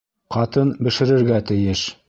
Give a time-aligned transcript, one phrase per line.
[0.35, 1.89] Ҡатын бешерергә тейеш.